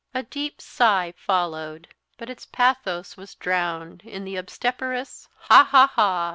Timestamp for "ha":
5.41-5.63, 5.63-5.85, 5.93-6.29